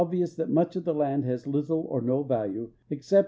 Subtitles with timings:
[0.03, 3.19] vious that much of the land has little or no value, except a.